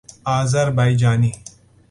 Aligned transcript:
Azerbaijani 0.25 1.33